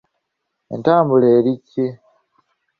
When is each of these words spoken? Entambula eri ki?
Entambula 0.73 1.27
eri 1.37 1.53
ki? 1.69 1.87